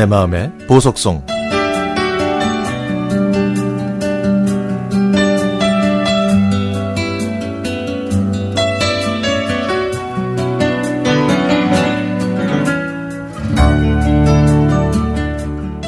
내 0.00 0.06
마음의 0.06 0.50
보석송 0.66 1.26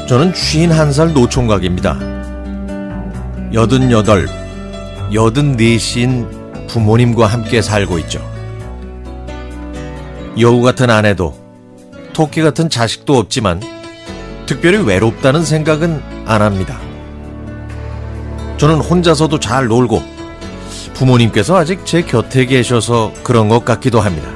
저는 0.07 0.33
51살 0.33 1.13
노총각입니다. 1.15 1.99
88, 3.55 4.27
84신 5.11 6.69
부모님과 6.69 7.29
함께 7.29 7.63
살고 7.63 7.99
있죠. 8.01 8.21
여우 10.39 10.61
같은 10.61 10.91
아내도 10.91 11.35
토끼 12.13 12.43
같은 12.43 12.69
자식도 12.69 13.17
없지만 13.17 13.82
특별히 14.53 14.85
외롭다는 14.85 15.47
생각은 15.47 16.03
안 16.27 16.43
합니다. 16.43 16.79
저는 18.59 18.81
혼자서도 18.81 19.41
잘 19.41 19.67
놀고 19.67 20.03
부모님께서 20.93 21.57
아직 21.57 21.87
제 21.87 22.03
곁에 22.03 22.45
계셔서 22.45 23.15
그런 23.23 23.49
것 23.49 23.65
같기도 23.65 23.99
합니다. 23.99 24.29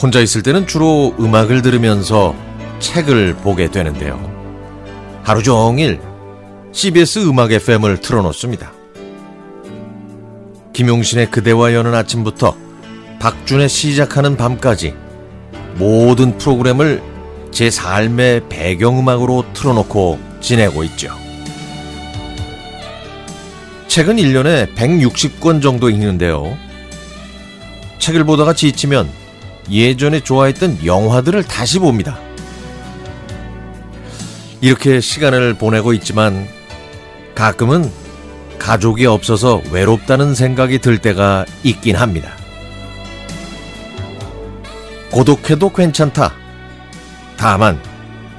혼자 0.00 0.20
있을 0.20 0.42
때는 0.42 0.66
주로 0.66 1.14
음악을 1.20 1.60
들으면서 1.60 2.34
책을 2.78 3.34
보게 3.42 3.70
되는데요. 3.70 4.18
하루 5.22 5.42
종일 5.42 6.00
CBS 6.72 7.28
음악 7.28 7.52
FM을 7.52 8.00
틀어놓습니다. 8.00 8.72
김용신의 10.72 11.30
그대와 11.30 11.74
여는 11.74 11.94
아침부터 11.94 12.56
박준의 13.18 13.68
시작하는 13.68 14.38
밤까지 14.38 14.94
모든 15.74 16.38
프로그램을 16.38 17.15
제 17.56 17.70
삶의 17.70 18.50
배경음악으로 18.50 19.46
틀어놓고 19.54 20.20
지내고 20.42 20.84
있죠. 20.84 21.16
책은 23.88 24.16
1년에 24.16 24.74
160권 24.74 25.62
정도 25.62 25.88
읽는데요. 25.88 26.54
책을 27.98 28.24
보다가 28.24 28.52
지치면 28.52 29.08
예전에 29.70 30.20
좋아했던 30.20 30.84
영화들을 30.84 31.44
다시 31.44 31.78
봅니다. 31.78 32.18
이렇게 34.60 35.00
시간을 35.00 35.54
보내고 35.54 35.94
있지만 35.94 36.46
가끔은 37.34 37.90
가족이 38.58 39.06
없어서 39.06 39.62
외롭다는 39.70 40.34
생각이 40.34 40.80
들 40.80 40.98
때가 40.98 41.46
있긴 41.64 41.96
합니다. 41.96 42.32
고독해도 45.10 45.72
괜찮다. 45.72 46.44
다만 47.36 47.80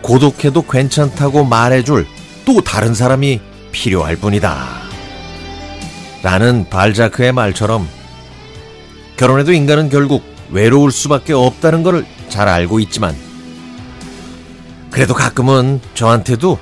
고독해도 0.02 0.64
괜찮다고 0.64 1.44
말해줄 1.44 2.08
또 2.46 2.62
다른 2.62 2.94
사람이 2.94 3.42
필요할 3.72 4.16
뿐이다. 4.16 4.82
라는 6.24 6.68
발자크의 6.70 7.32
말처럼 7.32 7.88
결혼해도 9.18 9.52
인간은 9.52 9.90
결국 9.90 10.24
외로울 10.50 10.92
수밖에 10.92 11.34
없다는 11.34 11.84
것을 11.84 12.06
잘 12.30 12.48
알고 12.48 12.80
있지만 12.82 13.16
그래도 14.92 15.14
가끔은 15.14 15.82
저한테도 15.94 16.58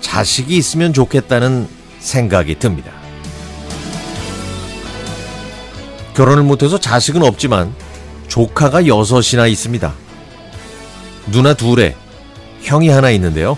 자식이 0.00 0.56
있으면 0.56 0.92
좋겠다는 0.92 1.68
생각이 1.98 2.58
듭니다. 2.58 2.92
결혼을 6.14 6.44
못해서 6.44 6.78
자식은 6.78 7.22
없지만 7.22 7.74
조카가 8.28 8.86
여섯이나 8.86 9.46
있습니다. 9.46 10.03
누나 11.30 11.54
둘에 11.54 11.96
형이 12.62 12.88
하나 12.88 13.10
있는데요. 13.10 13.56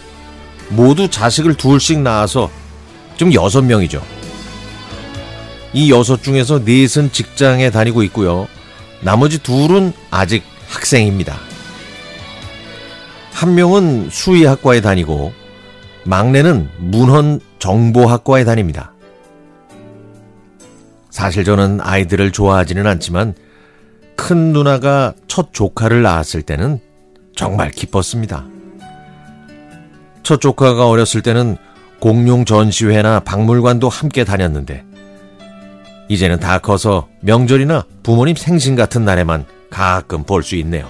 모두 0.69 1.09
자식을 1.09 1.54
둘씩 1.54 2.00
낳아서 2.00 2.50
좀 3.16 3.32
여섯 3.32 3.62
명이죠. 3.62 4.03
이 5.72 5.91
여섯 5.91 6.22
중에서 6.22 6.60
넷은 6.60 7.12
직장에 7.12 7.71
다니고 7.71 8.03
있고요. 8.04 8.49
나머지 9.00 9.38
둘은 9.38 9.93
아직 10.10 10.43
학생입니다. 10.69 11.38
한 13.32 13.54
명은 13.54 14.09
수의학과에 14.10 14.81
다니고 14.81 15.33
막내는 16.04 16.71
문헌 16.78 17.41
정보학과에 17.59 18.44
다닙니다. 18.44 18.93
사실 21.10 21.44
저는 21.44 21.81
아이들을 21.81 22.33
좋아하지는 22.33 22.87
않지만 22.87 23.34
큰 24.16 24.53
누나가 24.53 25.15
첫 25.28 25.53
조카를 25.53 26.03
낳았을 26.03 26.43
때는 26.43 26.81
정말 27.37 27.71
기뻤습니다. 27.71 28.45
첫 30.23 30.41
조카가 30.41 30.89
어렸을 30.89 31.23
때는 31.23 31.57
공룡 32.01 32.45
전시회나 32.45 33.21
박물관도 33.21 33.89
함께 33.89 34.25
다녔는데 34.25 34.85
이제는 36.09 36.41
다 36.41 36.59
커서 36.59 37.09
명절이나 37.21 37.85
부모님 38.03 38.35
생신 38.37 38.75
같은 38.75 39.05
날에만 39.05 39.45
가끔 39.71 40.25
볼 40.25 40.43
수 40.43 40.57
있네요. 40.57 40.89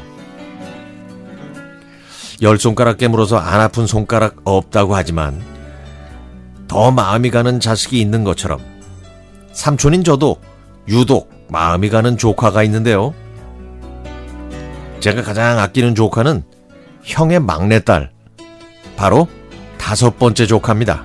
열 2.42 2.58
손가락 2.58 2.98
깨물어서 2.98 3.38
안 3.38 3.60
아픈 3.60 3.86
손가락 3.86 4.36
없다고 4.44 4.94
하지만 4.94 5.40
더 6.68 6.90
마음이 6.90 7.30
가는 7.30 7.60
자식이 7.60 8.00
있는 8.00 8.24
것처럼 8.24 8.60
삼촌인 9.52 10.04
저도 10.04 10.36
유독 10.88 11.32
마음이 11.48 11.88
가는 11.88 12.18
조카가 12.18 12.62
있는데요. 12.64 13.14
제가 15.06 15.22
가장 15.22 15.60
아끼는 15.60 15.94
조카는 15.94 16.42
형의 17.04 17.38
막내딸, 17.38 18.10
바로 18.96 19.28
다섯 19.78 20.18
번째 20.18 20.46
조카입니다. 20.46 21.04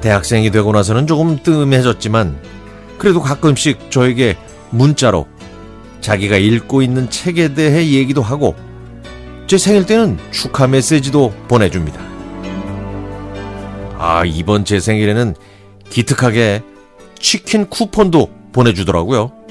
대학생이 0.00 0.50
되고 0.50 0.72
나서는 0.72 1.06
조금 1.06 1.40
뜸해졌지만 1.40 2.36
그래도 2.98 3.20
가끔씩 3.20 3.92
저에게 3.92 4.36
문자로 4.70 5.28
자기가 6.00 6.36
읽고 6.36 6.82
있는 6.82 7.08
책에 7.08 7.54
대해 7.54 7.92
얘기도 7.92 8.22
하고 8.22 8.56
제 9.46 9.56
생일 9.56 9.86
때는 9.86 10.18
축하 10.32 10.66
메시지도 10.66 11.32
보내줍니다. 11.46 12.00
아, 13.98 14.24
이번 14.26 14.64
제 14.64 14.80
생일에는 14.80 15.36
기특하게 15.90 16.64
치킨 17.20 17.70
쿠폰도 17.70 18.30
보내주더라고요. 18.50 19.41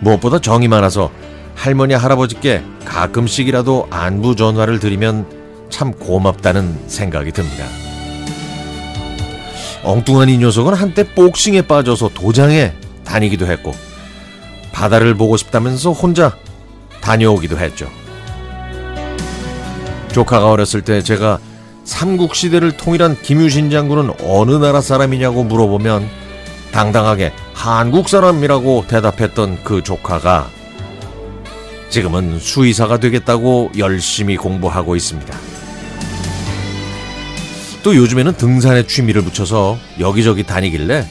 무엇보다 0.00 0.38
정이 0.38 0.68
많아서 0.68 1.10
할머니, 1.54 1.94
할아버지께 1.94 2.62
가끔씩이라도 2.84 3.88
안부 3.90 4.36
전화를 4.36 4.80
드리면 4.80 5.26
참 5.70 5.92
고맙다는 5.92 6.88
생각이 6.88 7.32
듭니다. 7.32 7.64
엉뚱한 9.82 10.28
이 10.28 10.38
녀석은 10.38 10.74
한때 10.74 11.04
복싱에 11.14 11.62
빠져서 11.62 12.10
도장에 12.14 12.72
다니기도 13.04 13.46
했고, 13.46 13.72
바다를 14.72 15.14
보고 15.14 15.36
싶다면서 15.36 15.92
혼자 15.92 16.36
다녀오기도 17.00 17.58
했죠. 17.58 17.88
조카가 20.12 20.50
어렸을 20.50 20.82
때 20.82 21.02
제가 21.02 21.38
삼국시대를 21.84 22.76
통일한 22.76 23.20
김유신 23.20 23.70
장군은 23.70 24.14
어느 24.22 24.52
나라 24.52 24.80
사람이냐고 24.80 25.44
물어보면 25.44 26.08
당당하게 26.74 27.32
한국 27.52 28.08
사람이라고 28.08 28.86
대답했던 28.88 29.62
그 29.62 29.84
조카가 29.84 30.50
지금은 31.88 32.40
수의사가 32.40 32.98
되겠다고 32.98 33.70
열심히 33.78 34.36
공부하고 34.36 34.96
있습니다. 34.96 35.38
또 37.84 37.94
요즘에는 37.94 38.32
등산에 38.32 38.88
취미를 38.88 39.22
붙여서 39.22 39.78
여기저기 40.00 40.42
다니길래 40.42 41.06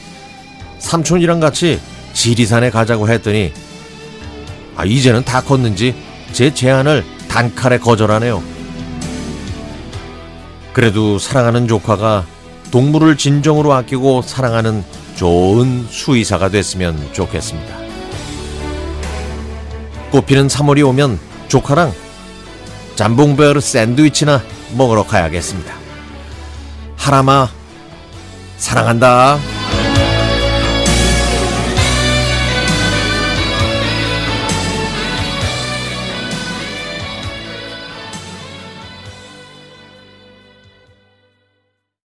삼촌이랑 0.80 1.40
같이 1.40 1.80
지리산에 2.12 2.68
가자고 2.68 3.08
했더니 3.08 3.54
아, 4.76 4.84
이제는 4.84 5.24
다 5.24 5.40
컸는지 5.40 5.94
제 6.32 6.52
제안을 6.52 7.02
단칼에 7.28 7.78
거절하네요. 7.78 8.42
그래도 10.74 11.18
사랑하는 11.18 11.66
조카가 11.68 12.33
동물을 12.74 13.16
진정으로 13.16 13.72
아끼고 13.72 14.22
사랑하는 14.22 14.82
좋은 15.14 15.86
수의사가 15.88 16.48
됐으면 16.48 16.98
좋겠습니다. 17.12 17.72
꽃피는 20.10 20.48
3월이 20.48 20.84
오면 20.88 21.20
조카랑 21.46 21.92
잠봉베르 22.96 23.60
샌드위치나 23.60 24.42
먹으러 24.76 25.06
가야겠습니다. 25.06 25.72
하람아, 26.96 27.48
사랑한다. 28.56 29.38